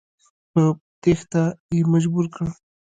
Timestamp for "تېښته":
1.01-1.43